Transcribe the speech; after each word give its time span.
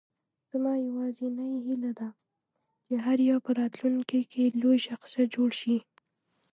زما 0.51 0.73
یوازینۍ 0.87 1.53
هیله 1.65 1.91
ده، 1.99 2.09
چې 2.85 2.93
هر 3.05 3.17
یو 3.29 3.37
په 3.45 3.51
راتلونکې 3.59 4.19
کې 4.31 4.43
لوی 4.61 4.77
شخصیت 4.87 5.27
جوړ 5.35 5.49
شي. 5.61 5.77